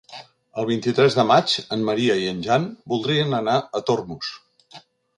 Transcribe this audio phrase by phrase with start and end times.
[0.61, 4.35] El vint-i-tres de maig en Maria i en Jan voldrien anar a Tormos.